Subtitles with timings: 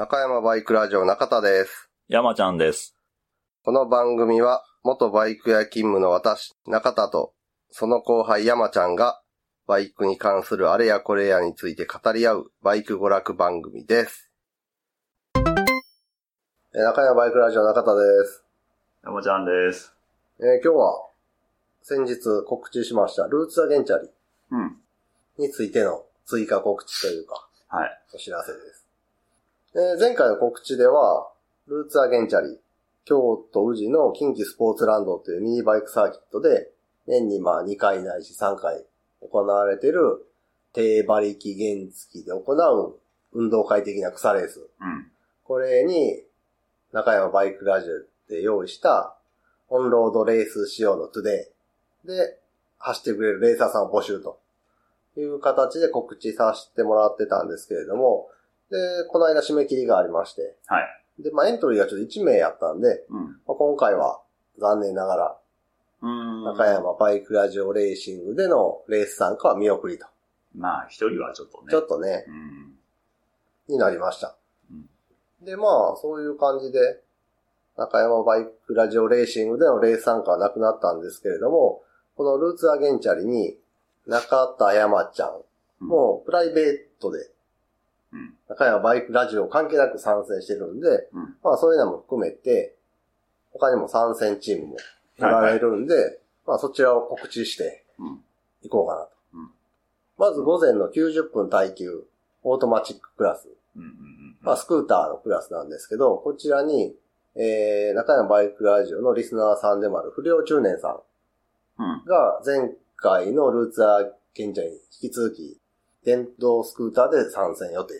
[0.00, 1.90] 中山バイクラジオ中田です。
[2.08, 2.96] 山ちゃんです。
[3.62, 7.34] この番組は、元バイク屋勤務の私、中田と、
[7.70, 9.20] その後輩山ちゃんが、
[9.66, 14.30] バイクに関するあれやこれやについて語り合う、バイク娯楽番組です。
[15.36, 18.42] えー中山バイクラジオ中田です。
[19.04, 19.94] 山ちゃんです。
[20.38, 21.08] えー今日は、
[21.82, 24.08] 先日告知しました、ルーツアゲンチャリ
[24.52, 24.78] うん。
[25.36, 28.02] についての追加告知というか、はい。
[28.14, 28.79] お知らせです。
[29.72, 31.30] えー前回の告知では、
[31.68, 32.58] ルーツアゲンチャリ、
[33.04, 36.72] 京都宇治の近畿スポーツランドというミニバイクサーキットで、
[37.06, 38.84] 年にまあ2回ないし3回
[39.22, 40.26] 行われている
[40.72, 42.98] 低馬力原付で行う
[43.32, 44.58] 運動会的な草レース。
[44.80, 45.06] うん。
[45.44, 46.20] これに、
[46.92, 49.14] 中山バイクラジオで用意した、
[49.68, 51.52] オンロードレース仕様のトゥデ
[52.06, 52.38] イで
[52.78, 54.40] 走ってくれるレーサーさんを募集と
[55.16, 58.30] いう形で告知させてもらってたんですけれども、
[58.70, 61.22] で、この間締め切りがありまして、はい。
[61.22, 63.24] で、まあエントリーがちょっと1名やったんで、うん。
[63.24, 64.20] まあ、今回は
[64.58, 65.36] 残念ながら、
[66.02, 66.44] うーん。
[66.44, 70.06] 中山バイクラジオレーシングでのレース参加は見送りと。
[70.54, 71.70] まあ、一人はちょっとね。
[71.70, 72.78] ちょっとね、うん。
[73.68, 74.28] になりました。
[74.70, 74.90] うん
[75.42, 77.00] で、まあ、そういう感じで、
[77.76, 81.82] 中山バイクラジオレーシングでのレース参加はなくなったんですけれども、
[82.14, 83.56] このルーツザ原チャリに、
[84.06, 87.30] 中田山ちゃんもプライベートで、
[88.12, 88.34] うん。
[88.48, 91.36] 中山バイクラジオ関係なく参戦してるんで、うん。
[91.42, 92.76] まあそういうのも含めて、
[93.52, 94.76] 他にも参戦チームも
[95.18, 98.20] おられるんで、まあそちらを告知してうん。
[98.62, 99.10] いこうかなと。
[99.34, 99.50] うん
[100.18, 102.04] まず午前の90分耐久、
[102.42, 103.48] オートマチッククラス。
[103.74, 103.82] うん。
[103.82, 103.90] うん。
[104.42, 106.94] まあ、スクーターのクラスなんですけど、こちらに、
[107.36, 111.00] えー、中山バイクラジオのリスナーさんでもある不良中年さ
[111.78, 111.86] うん。
[112.02, 114.68] んが前回のルーツアー賢者に
[115.02, 115.59] 引き続き、
[116.04, 117.94] 電動スクーターで参戦予定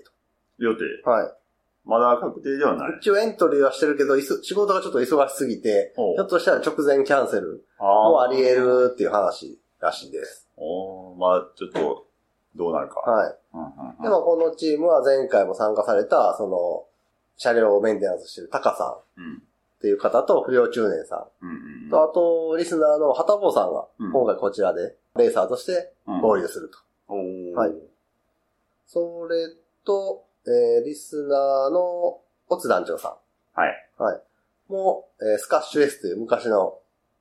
[0.58, 0.80] 予定。
[1.04, 1.10] と。
[1.10, 1.32] はい。
[1.84, 2.98] まだ確定ではない。
[3.00, 10.48] 一応エントリーはしてるけど、いそ仕事がちょっと忙しすぎて、おひょっとしたら直前キャンセルあもあり得るっていう話らしいです。
[10.56, 12.06] おーまあ、ちょっと、
[12.54, 13.00] どうなるか。
[13.00, 13.36] はい。
[13.54, 13.62] うん。
[13.62, 14.02] うん。
[14.02, 16.84] でもこのチームは前回も参加された、その、
[17.36, 19.42] 車両をメンテナンスしてるタカさんっうん。
[19.80, 21.46] ていう方と不良中年さん。
[21.46, 21.84] うん。
[21.84, 21.90] うん。
[21.90, 26.78] と、あと、リスナーの旗坊さんがうん、今回こちらで、レーサーとしてうん合流すると。
[27.08, 27.72] おーはい
[28.92, 29.36] それ
[29.84, 32.18] と、えー、リスナーの、
[32.48, 33.16] オツ団長さ
[33.54, 33.70] はい。
[34.00, 34.02] ん。
[34.02, 34.20] はい。
[34.68, 36.76] もう、えースカッシュ S という昔の、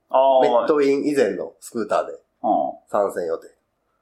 [0.08, 0.40] ああ。
[0.42, 2.18] メットウィン以前のスクーターでうん。
[2.88, 3.54] 参戦予定。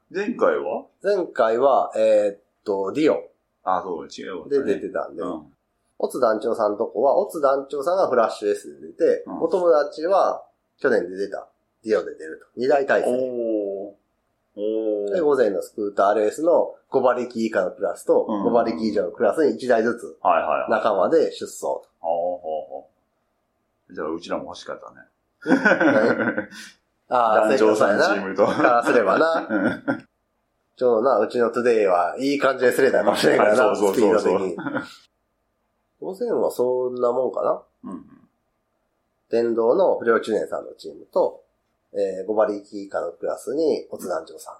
[0.09, 0.85] 前回は？
[1.03, 3.21] 前回は、えーっと、ディオ
[3.63, 4.49] あ、そう、違う。
[4.49, 5.53] で出てたんで、うん。
[5.99, 10.43] オツ団長さんのとこは、オツ団長さんがフラッシュ S で出て、うんお友達は
[10.79, 11.47] 去年で出た
[11.83, 12.47] ディオで出ると。
[12.59, 13.09] 二大体制。
[15.09, 15.23] で、ー。
[15.23, 20.17] 午前のスクーターレースの5馬力以下のクラスとうん5馬力以上のクラスに1台ずつ。
[20.69, 21.85] 仲間で出走と。
[22.01, 22.89] ああ、ほうほ
[23.89, 23.93] う。
[23.93, 25.07] じゃあ、うちらも欲しかったね。
[27.09, 28.05] ああ、 団長さんやな。
[28.05, 28.45] チームと。
[28.45, 29.47] からすればな。
[29.49, 30.05] う ん
[30.79, 34.55] ちょうどな、うちのトゥデイはいい感じで競れたかもしれないからな、スピード的に。
[35.99, 37.91] 午前はそんなもんかな。
[37.91, 38.05] うん。
[39.29, 41.43] 電動の不良中年さんのチームと、
[41.91, 44.55] えー、5馬力以下のクラスにオツ団長さん。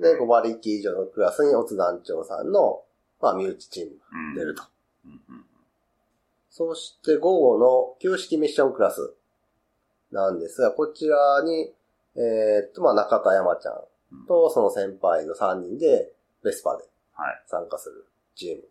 [0.00, 2.82] で、5馬力以上のクラスにオツ団長さんの、
[3.20, 4.34] まあ、身内チームがうん。
[4.34, 4.62] 出ると。
[6.50, 9.14] そして午後の旧式ミッションクラス
[10.12, 11.72] なんですが、こちらに、
[12.14, 16.12] えーっと、まあ、中田山ちゃんとその先輩の3人で、
[16.44, 17.42] ベスパではい。
[17.46, 18.06] 参加する
[18.36, 18.62] チーム。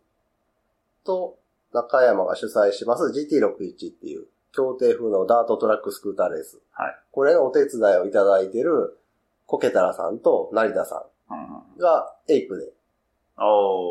[1.04, 1.38] と、
[1.72, 6.60] 中山が主催します GT61 っていう、協定風のダートトラックスクーターレース。
[6.72, 6.96] はい。
[7.10, 8.96] これのお手伝いをいただいている、
[9.46, 11.76] コケタラさんと成田さうんうん。
[11.76, 12.72] んが、エイプで。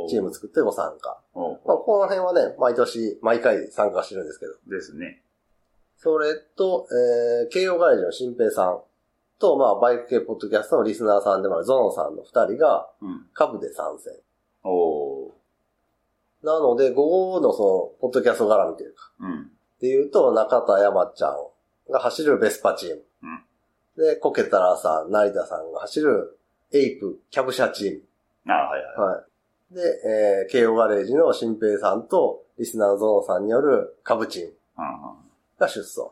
[0.10, 1.20] チーム作ってご参加。
[1.34, 4.54] おまあ、この辺はね、毎年、毎回参加してるんですけど。
[4.68, 5.22] ーですね。
[5.98, 8.82] それと、えー、慶応ガレージの新平さん
[9.40, 13.26] と、まあ、バイク系ポッドキャストのリスナーさんでもあるゾノさんの二人が、うん。
[13.34, 14.14] 株で参戦。
[14.64, 15.32] おー。
[16.44, 19.42] なので、午後のその、ポッドキャスト絡みというか、うん。
[19.42, 21.36] っていうと、中田山ちゃん
[21.92, 23.04] が走るベスパチーム。
[23.98, 26.40] で、コケタラさん、成田さんが走る
[26.72, 28.54] エイプ、キャブ車チーム。
[28.54, 29.16] あはいはい。
[29.16, 29.24] は
[29.72, 29.76] い。
[29.76, 29.82] で、
[30.44, 34.54] えー、慶応ガレージの新平さんと、リスナーのゾノさんによる株チーム
[35.60, 36.12] が出走。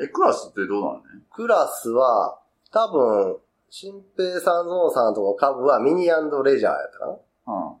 [0.00, 1.22] え、クラスってどうなんね？
[1.32, 2.38] クラスは、
[2.72, 3.36] 多分、
[3.70, 6.10] 新平さん、ゾノさんとの株はミニ
[6.42, 7.06] レジャーやったか
[7.46, 7.76] うん。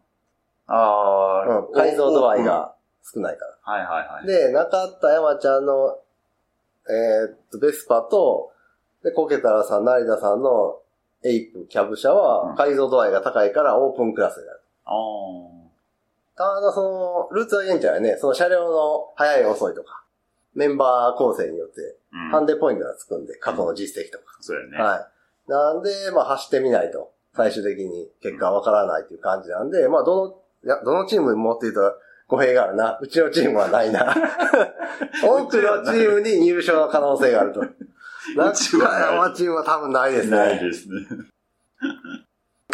[0.66, 1.72] あなあ、うん。
[1.72, 3.58] 解像度合いが少ないから。
[3.62, 4.26] はいはいはい。
[4.26, 5.98] で、中田山ちゃんの、
[6.88, 8.51] えーっと、ベスパと、
[9.02, 10.78] で、コケタラさん、成田さんの
[11.24, 14.60] エイプ、キャブ車うんは、解像度合いが高いからオープンクラスになる。
[14.84, 14.92] あ
[16.34, 20.04] ただその、ルーツアゲンチャーはね、その車両の速い遅いとか、
[20.54, 22.30] メンバー構成によって、うん。
[22.30, 24.24] ハンデポイントがつくんで、過去の実績とか。
[24.40, 24.78] そうやね。
[24.78, 25.08] は
[25.48, 25.50] い。
[25.50, 31.80] なんで、まあ走ってみないと、最終的に結果はわからないっていう感じなんで、まあどの、いや、どのチームもっていうと
[32.28, 32.98] 語弊があるな。
[33.00, 34.14] うちのチームはないな。
[35.22, 37.60] 多くのチームに入賞の可能性があると。
[38.34, 40.64] 中山チームは多分ないですないね。
[40.64, 40.94] ですね。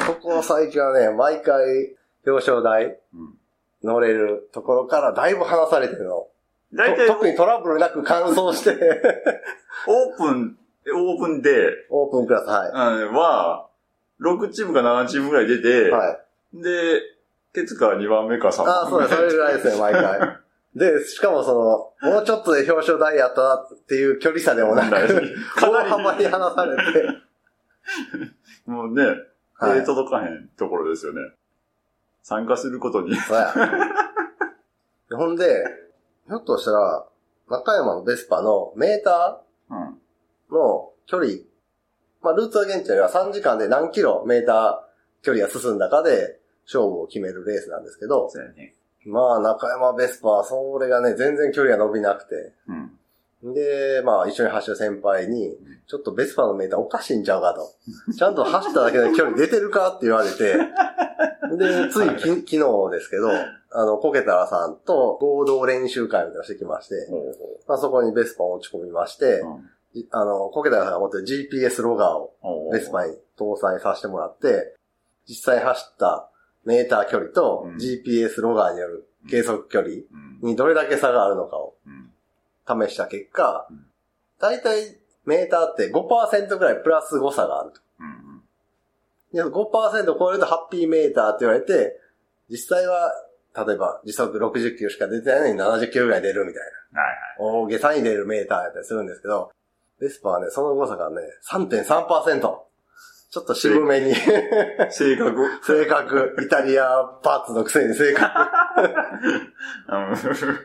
[0.06, 1.96] ここ最近はね、毎回
[2.26, 3.38] 表彰台うん
[3.82, 6.26] 乗れるところからだいぶ離されてるの。
[6.74, 8.70] 大体、と特にトラブルなく完走して、
[9.86, 10.58] オープン、
[10.94, 11.50] オープンで、
[11.90, 12.68] オープンクラス、はい。
[13.06, 13.68] うんは、
[14.20, 16.18] 6チームか7チームぐらい出て、は
[16.52, 16.62] い。
[16.62, 17.00] で、
[17.54, 18.72] ケツから2番目か3番目。
[18.72, 19.14] ああ、そうです。
[19.14, 20.38] それぐらいですね、毎回。
[20.78, 27.08] で、しかもその、もうちょっとで表彰台やったなっていう距離差でもなく、か 大幅に離されて、
[28.66, 29.04] もうね、
[29.54, 31.20] はい手届かへんところですよね。
[32.22, 33.16] 参加することに。
[35.10, 35.64] ほんで、
[36.28, 37.06] ひょっとしたら、
[37.48, 39.78] 中山のベスパのメータうん。
[39.78, 41.32] ーの距離、
[42.22, 48.74] まあ、ルーツアゲンチは3時間で何キロメーター距離が進んだかで勝負を決めるレースなんですけど、そうやね。
[49.08, 53.54] まあ、中山ベスパはそれがね、全然距離が伸びなくて、うん。
[53.54, 55.56] で、まあ一緒に走る先輩に、
[55.86, 58.12] ちょっとベスパのメーターおかしいんちゃうかと。
[58.12, 60.56] ちゃんと走っただけで距離出てるかって言われて、
[61.56, 63.30] で、ついき昨日ですけど、
[63.70, 66.94] あの、コケタラさんと合同練習会みたいなのしてきまして、
[67.66, 69.42] まあそこにベスパを持ち込みまして、
[69.94, 72.34] いあの、コケタラさんが持ってる GPS ロガーを
[72.66, 74.74] うんベスパに搭載させてもらって、
[75.28, 76.30] 実際走った
[76.68, 80.48] メーター距離とうん GPS ロガーによる計測距離うん。
[80.48, 82.10] にどれだけ差があるのかをうん。
[82.86, 83.86] 試した結果うん、
[84.38, 87.80] だいたいメーターって5%ぐらいプラス誤差があると。
[88.00, 88.42] うん。
[89.32, 91.98] で5%を超えるとハッピーメーターって言われて、
[92.50, 93.12] 実際は、
[93.66, 96.62] 例えば時速60キロしか出てないのに70キロぐらい出るみたい
[96.92, 97.00] な。
[97.02, 99.50] はい大げさに出るメーターやったりするんですけど、
[100.00, 101.16] ベスパはね、その誤差がね、
[101.50, 102.67] 3.3%。
[103.30, 104.12] ちょっと渋めに、
[104.78, 104.92] はい。
[104.92, 105.36] 正確。
[105.62, 108.50] 正確、イタリアパーツのくせに正確。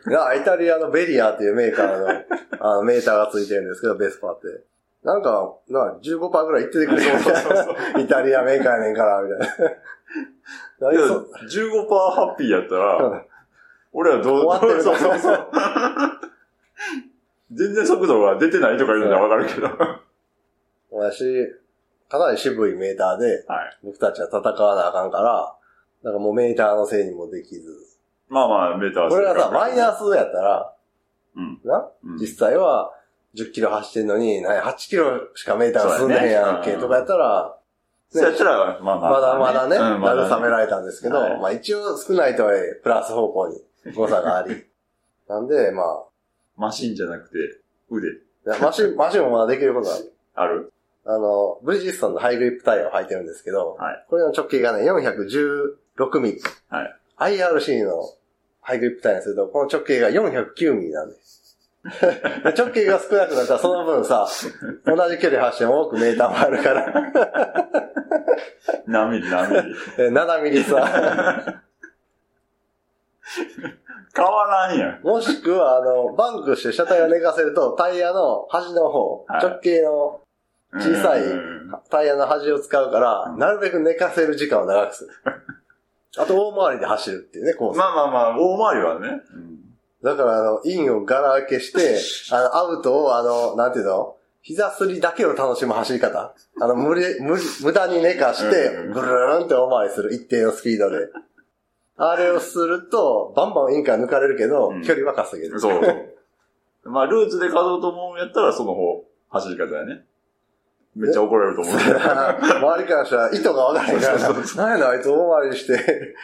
[0.05, 0.07] うん。
[0.13, 2.07] が、イタリアのベリアっていうメーカーの
[2.59, 4.47] あのメーターがついてるんですけど、ベスパって。
[5.03, 7.33] なんか、な15%ぐらいいっててくれそうみたい
[7.95, 7.99] な。
[7.99, 10.93] イタリアメーカーやねんから、みたいな。
[10.93, 13.25] いや何そ15%ハッピーやったら、
[13.91, 15.47] 俺はどう、終わってるそうそうそう。
[17.51, 19.67] 全然速度が出てないとか言うのはわかるけど。
[19.67, 19.99] は
[20.91, 21.53] 私、
[22.13, 23.39] かなり渋いメーターで、い。
[23.83, 25.55] 僕たちは戦わなあかんから、
[26.03, 27.75] なんかもうメーターのせいにもできず。
[28.29, 30.03] まあまあ、メーターはこれがさ、マイナス。
[30.07, 30.75] スやったら、
[31.35, 31.59] うん。
[31.63, 32.91] な、うん実際は
[33.33, 37.57] 10キロ走ってんのに、な8キロしかメーター進んでへんやんけ、とかやったら、
[38.11, 39.11] そうやったら、まあまあ。
[39.11, 44.63] まだまだね、うんまだ慰められたんですけど、はいまあ一応少ないとはいえ、プラス方向に誤差があり。
[45.27, 45.83] なんで、ま
[46.57, 47.37] マシンじゃなくて、
[47.89, 48.07] 腕。
[48.53, 50.11] あ、マシン、マシンもまだできることがある。
[50.35, 50.72] ある？
[51.05, 56.41] あの、ブリヂストンのハイグリップタイヤを履いてるんですけど、はいこれの直径がね、416ミリ。
[56.69, 56.85] は
[57.29, 57.37] い。
[57.37, 58.13] IRC の
[58.61, 61.59] ハイグリップタイヤにすると、この直径が409ミリなんです。
[61.83, 64.25] で直径が少なくなったらその分さ、
[64.85, 67.11] 同じ距離走っても多くメーターもあるから、
[68.87, 69.75] 何ミリ何ミリ？
[69.97, 71.61] え7ミリさ、
[74.15, 75.01] 変わらんやん。
[75.03, 80.21] もしくは、あの、バンクして車体を寝かせると、タイヤの端の方、はい直径の
[80.79, 81.53] 小さいうん
[81.89, 85.09] タイヤの端を使うから、うんなるべく寝かせる時間を長くする。
[86.17, 87.77] あと、大回りで走るっていうね、コース。
[87.77, 89.21] まあまあまあ、大回りはね。
[90.03, 91.97] だから、あの、インをガラ空けして、
[92.35, 94.15] あの、アウトを、あの、なんていうの？
[94.43, 96.35] 膝すりだけを楽しむ走り方。
[96.59, 100.13] あの、無理、 無理、無駄に寝かしてう、んぐるーんって大回りする。
[100.13, 101.07] 一定のスピードで。
[101.95, 105.59] あれをすると、バンバンインから抜かれるけど、うん距離は稼げる。
[105.59, 106.89] そうそう。
[106.91, 110.05] まあ、ルーツで稼働と思うんやったら、その方、走り方やね。
[110.95, 111.73] めっちゃ怒られると思う。
[111.79, 114.69] 周りからしたら意図がわからへんからそうそうな。
[114.69, 116.15] なんやのあいつ大回りして、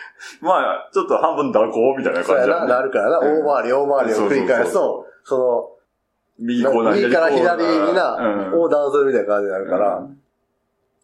[0.42, 2.68] まあ、ちょっと半分蛇行みたいな感じだね。
[2.68, 3.20] なるからな。
[3.20, 5.70] うん大回り、大回りを繰り返すと、その、
[6.38, 6.70] 右か
[7.20, 10.20] ら左にうな、ん横断するみたいな感じになるからう、ん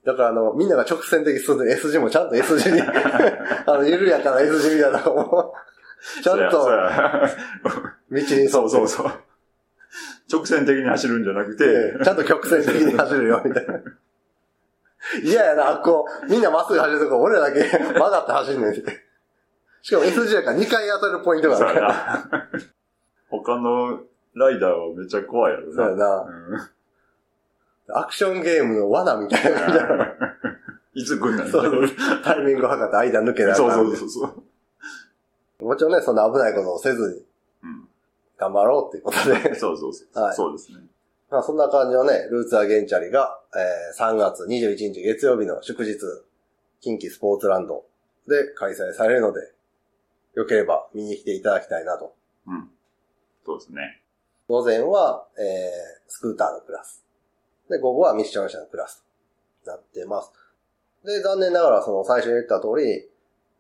[0.06, 2.80] だからあの、みんなが直線的に進んで S 字もちゃんと S 字に、
[3.66, 5.54] あの、緩やかな S 字みたいなのも、
[6.24, 6.70] ちゃんと道
[8.12, 9.12] に沿そうそうって、そう。
[10.32, 13.80] 直線的に走るんじゃなくて、ちゃんと曲線的に走るよ、みたいな。
[15.24, 17.62] 嫌やな、あっこ、みんなまっすぐ走るとこ、俺らだけ
[17.94, 19.06] 曲がって走んねんって。
[19.82, 21.88] しかも S 字やから2回当たるポイントがあるから。
[21.90, 22.50] な。
[23.30, 24.02] 他の
[24.34, 25.76] ライダーはめっちゃ怖いやろな。
[25.76, 26.72] そうやな。
[28.02, 30.16] アクションゲームの罠みたいな感
[30.96, 31.48] じ いつ来んねん。
[31.52, 31.88] そうそう
[32.24, 34.44] タイミングを測って間抜けなそうそうそうそ
[35.60, 35.66] う。
[35.66, 37.26] もちろんね、そんな危ないことをせずにうん。
[38.38, 39.56] 頑張ろうっていうことで。
[39.60, 40.22] そうそうそう。
[40.22, 40.80] はいそうですね。
[41.30, 45.98] まあそんな感じのね、ルーツザ原チャリが、えー3月21日月曜日の祝日、
[46.82, 47.86] 近畿スポーツランド
[48.28, 49.54] で開催されるので、
[50.36, 52.14] よければ見に来ていただきたいなと。
[52.48, 52.70] うん。
[53.46, 54.02] そうですね。
[54.48, 57.04] 午前は、えー、スクーターのクラス。
[57.70, 59.04] で、午後はミッション車のクラス
[59.64, 60.32] となってます。
[61.04, 63.10] で、残念ながらその最初に言った通り、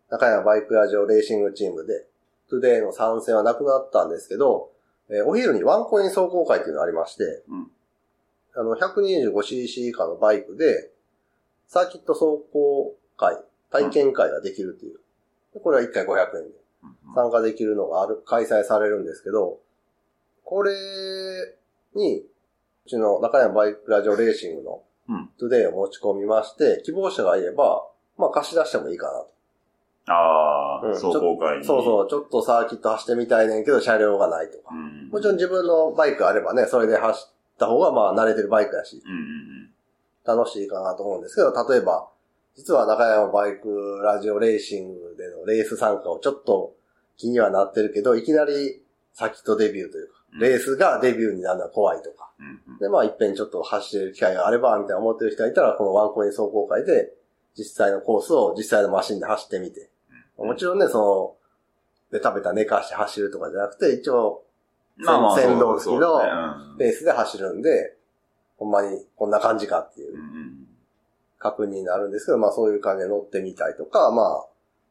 [0.09, 2.07] 中山バイクラジオレーシングチームで、
[2.49, 4.71] トゥデイの参戦はなくなったんですけど、
[5.09, 7.71] えーお昼にワンコイン走行会っていうのがありまして、うん
[8.57, 10.89] あの、125cc 以下のバイクで、
[11.67, 13.37] サーキット走行会、
[13.69, 14.99] 体験会ができるっていう。
[15.53, 19.59] でこれは1回500円でうん参加できるのがある、開催されるんですけど、
[20.43, 20.73] これ
[21.95, 22.19] に、
[22.85, 27.87] うちの中山バイクラジオレーシングのうんトゥデイを持ち込みまして、希望者がいれば、
[28.17, 29.34] まあ貸し出してもいいかなと。
[30.75, 31.65] ああ、うん走行会に。
[31.65, 34.69] そうそう、ちょっとサーキット走ってみたいねんけど車両がないとか。
[34.71, 35.09] うん。
[35.09, 39.69] もちろん自分のバイクあればね、それで走った方がまあ慣れてるバイクやし、うんうん
[40.27, 42.09] 楽しいかなと思うんですけど、例えば、
[42.55, 46.73] 実は中山バイクラジオレーシングでのレース参加をちょっと
[47.15, 48.81] 気にはなってるけど、いきなり
[49.13, 50.39] サーキットデビューというか、うん。
[50.39, 52.25] レースがデビューになるのは怖いとか。
[52.79, 57.13] で、まあ、いっぺんちょっと走れる機会があれば、みたいな思ってる人がいたら、このワンコイン走行会で、
[57.57, 59.89] 実際のコースを実際のマシンで走ってみて。
[60.37, 61.35] もちろんね、その、
[62.11, 64.43] ベタベタ寝かして走るとかじゃなくて、一応、
[64.97, 66.21] まあまあ、先導付きの
[66.77, 67.97] ペースで走るんで、
[68.57, 70.17] ほんまにこんな感じかっていう
[71.39, 74.45] 確認になるんですけど、まあそういう感じで乗ってみたいとか、まあ、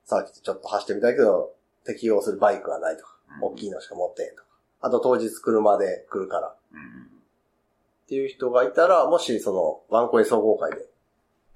[0.05, 1.55] サーキットちょっと走ってみたいけど、
[1.87, 3.49] 適用するバイクがないとか、うん。
[3.53, 4.45] 大きいのしか持ってへんとか。
[4.83, 6.49] あと当日車で来るから。
[6.49, 10.87] っていう人がいたら、もしそのワンコイン走行会で、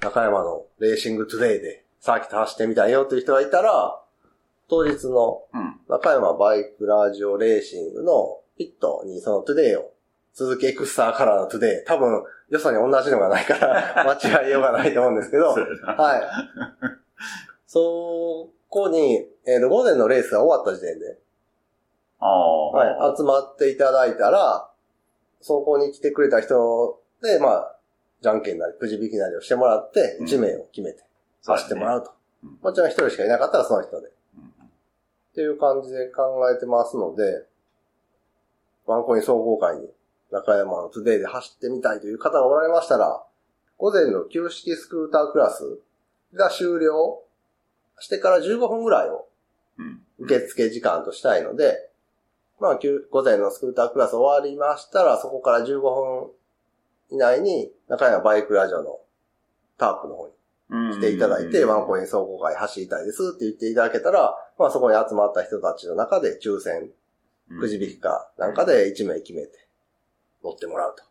[0.00, 4.00] 中山のレーシングトゥデイでサーキット走ってみたいよっていう人がいたら、
[4.68, 5.80] 当日のうん。
[5.88, 9.90] 中山バイクラジオレーシングのピットにそのトゥデイを、
[10.34, 15.46] スズキエクスターカラーのトゥデイ、多分良さに同じのがないから 間違いようがないと思うんですけど。
[15.46, 16.22] はい。
[17.66, 21.18] そこに、えーと、午前のレースが終わった時点で。
[22.20, 24.68] はい、集まっていただいたら、
[25.40, 27.76] 走行に来てくれた人で、まあ、
[28.20, 31.04] じゃんけんなり、くじ引きなりをしてもらって、うん1名を決めて、
[31.52, 32.10] 走ってもらうと。
[32.10, 32.18] うん
[32.62, 34.06] もちろん1人しかいなかったらその人で。
[34.06, 37.44] うんっていう感じで考えてますので、
[38.86, 39.88] ワンコイン走行会に
[40.32, 43.22] 中山のトゥデイで走ってみたいという方がおられましたら、
[43.76, 45.78] 午前の旧式スクータークラス
[46.34, 47.22] が終了
[48.00, 49.28] してから15分ぐらいを
[49.78, 50.00] うん。
[50.18, 51.88] 受付時間としたいので、
[52.60, 56.30] まあ、旧午前のスクータークラス終わりましたら、そこから15分
[57.12, 58.98] 以内に中山バイクラジオの
[59.78, 60.32] タープの方に
[60.70, 60.92] うん。
[60.92, 62.06] 来ていただいて、ワンコイン。
[62.06, 66.90] 総合会走りたいですって言っていただけたら、まあそこに集まった人たちの中で抽選、
[67.58, 69.66] くじ引きかなんかで1名決めて
[70.44, 71.02] 乗ってもらうと。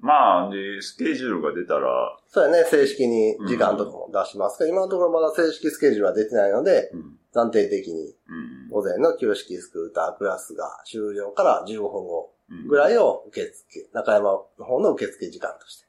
[0.00, 7.18] まあ、で、スケジュールが出たら、そうやね、正式に時間とかも出しますけど、今のところまだ正式スケジュールは出てないので、うん。
[7.34, 8.68] 暫定的にうん。
[8.70, 15.86] 午前の旧式スクータークラスが終了から15分後うんぐらいを受付、中山の方の受付時間として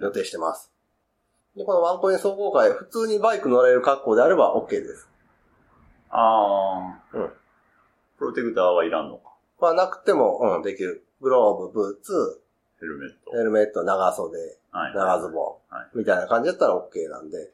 [0.00, 0.14] 予ね。
[0.14, 0.70] 定してます。
[1.56, 5.08] で、このワンコイン総合会、普通にバイク乗れる格好であれば OK です。
[6.10, 7.16] ああ。
[7.16, 7.30] うん。
[8.18, 9.30] プロテクターはいらんのか。
[9.60, 11.04] まあなくても、うん、できる。
[11.20, 12.40] グローブ、ブーツ、
[12.78, 13.32] ヘルメット。
[13.32, 14.38] ヘルメット、長袖、
[14.72, 14.94] はい。
[14.94, 17.50] 長ズボはいン、みたいな感じだったら OK なんで。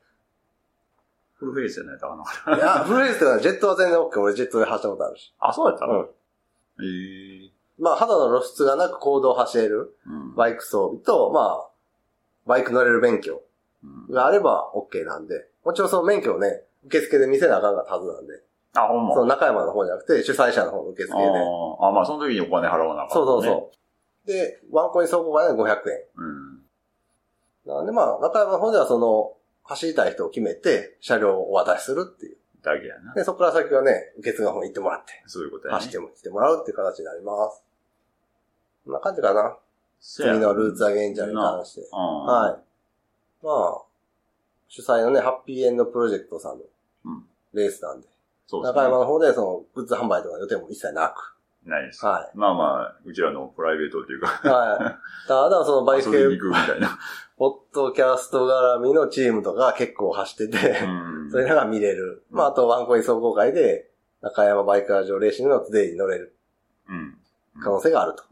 [1.39, 4.21] フルフェイスじゃないとあかんいや、フルレースというのはジェットは全然 OK。
[4.21, 5.35] 俺ジェットで走ったことあるし。
[5.41, 5.49] な。
[5.49, 6.01] あ、そうやったの？
[6.01, 6.07] うん。
[6.85, 7.51] ええ。
[7.79, 10.35] まあ肌の露出がなく行動を走れるうん。
[10.35, 11.69] バイク装備と、まあ、
[12.47, 13.41] バイク乗れる免許うん
[14.11, 15.47] があれば OK なんで。
[15.65, 18.35] もちろんその免許をね、受付で見せなあかんかったはずなんで。
[18.75, 19.15] あ、ほんま。
[19.15, 21.25] その中山の方じゃなくて主催者の方の受付で。
[21.25, 23.73] あーあ、まあ、その時にお金払わなあかんそうそうねそ
[24.25, 24.29] う。
[24.29, 25.77] で、ワンコイン走行がね、500円。
[26.17, 26.57] うん。
[27.67, 29.33] なんでまあ、中山の方ではその、
[29.65, 32.37] 走りたい人を決めて、車両をお渡しするっていう。
[32.63, 33.15] だけやな。
[33.15, 35.79] で、そこから先はね、受付の方に行ってもらって、そういうことやね。
[35.79, 37.63] 走っても来てもらうっていう形になります。
[38.85, 39.57] こんな感じかな。
[40.01, 41.81] 次のルーツアゲンジャーに関して。
[41.81, 42.25] うん。
[42.27, 42.66] はい。
[43.47, 43.83] まあ、
[44.69, 46.65] 主催のね、ハッピーエンドプロジェクトさんの
[47.05, 47.25] うん
[47.55, 48.09] レースなんで、
[48.49, 49.01] そうです中山ね。
[49.05, 51.37] の方でその、グッズ販売とかの予定も一切なく。
[51.65, 52.05] ないです。
[52.05, 54.49] はまあまあ、うちらのプライベートっていうか、い。
[54.49, 55.29] はい。
[55.29, 56.99] ただ、そのバイク系、遊びに行くみたいな。
[57.37, 60.87] ポッドキャスト絡みのチームとか結構走ってて、う
[61.27, 61.31] ん。
[61.31, 62.25] そういうのが見れる。
[62.31, 63.91] まあ、あとワンコイン走行会で、
[64.23, 66.35] 中山バイクラジオレーシングのトゥデイに乗れる
[66.89, 67.19] うん。
[67.63, 68.25] 可能性があると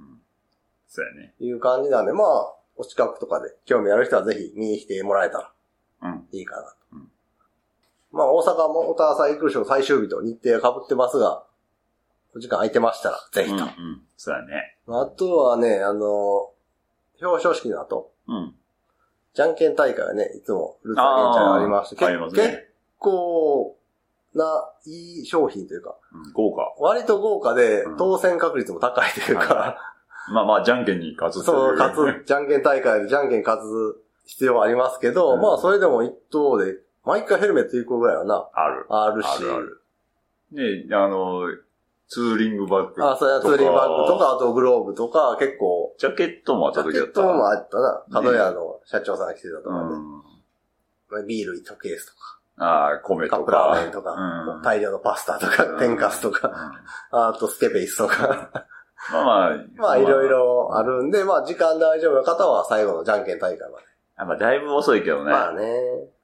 [0.89, 1.35] そうやね。
[1.41, 5.53] いう感じなんで、まあ、お近くとかで興味ある人はぜひ見に来てもらえたら
[6.03, 6.29] うん。
[6.33, 6.77] いいかなと。
[8.13, 11.45] まあ、大阪モーターサイクルショー最終日と日程が被ってますが、
[12.37, 13.57] お時間空いてましたら、ぜひと。
[13.57, 14.03] うんうん。
[14.17, 14.77] そうやね。
[14.87, 16.51] あとはね、あの、
[17.21, 18.55] 表彰式の後、うん。
[19.35, 23.77] じゃんけん大会がね、いつもルーツアゲンチャーありまして、ね結構
[24.35, 26.75] な、いい商品というか、うん豪華。
[26.79, 29.94] 割と豪華でうん当選確率も高いというか、は
[30.33, 38.87] まあまあ、じゃんけんに勝つそう、勝つ、じゃんけん大会でじゃんけん勝つ必要はありますけど、うんまあそれでも一等で、毎回ヘルメット1個ぐらいはな、ある。
[38.89, 39.81] あるし、あるある。
[40.53, 41.43] ねあの、
[42.09, 43.05] ツーリングバッグ。
[43.05, 47.21] あ、そうや、ツーリングバッグとか、あとグローブとか、結構、ジャケットもあっジャケた時だった。
[47.21, 48.05] ットもあったな。
[48.13, 51.23] 角屋の社長さんが来てたとうかね。
[51.23, 51.27] ん。
[51.27, 53.73] ビール1ケースとか、ああ、米とカップラか。
[53.73, 56.49] ーメンとか、うん大量のパスタとか、天かすとか、
[57.13, 58.67] うんあとスケベイスとか。
[59.13, 59.65] まあまあ。
[59.77, 60.29] まあいろい。
[60.29, 63.85] ろあるんで、まあ時間大丈夫な方は最後のじゃんけん大会まで。
[64.17, 65.33] あまあ、だいぶ遅いけどね。
[65.33, 65.65] まあね、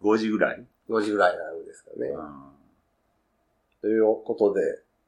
[0.02, 2.08] 5時ぐらい？5時ぐらいになるんですかね。
[2.08, 2.50] うん
[3.80, 4.60] ということで、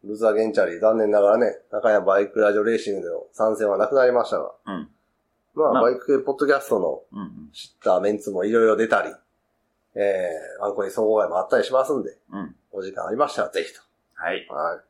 [0.05, 4.89] ルザーゲンチャリー残念ながらね、中山バイクラジオレーシングでの参戦はなくなりましたが、うん
[5.55, 7.03] まあ、まあバイク系ポッドキャストの。
[7.53, 9.11] 知ったメンツもいろいろ出たり、
[9.95, 12.57] えー、ワンコイン総合会もあったりしますんで、うん。
[12.73, 13.75] お時間ありましたらぜひ
[14.15, 14.47] はい。
[14.49, 14.55] と。
[14.55, 14.81] はい。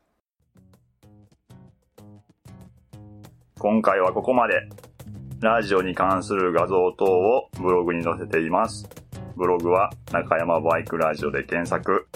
[3.63, 4.55] 今回はここまで。
[5.41, 8.89] ラジオに関する画像等をブログに載せています。
[9.37, 12.09] ブログは中山バイクラジオで検索。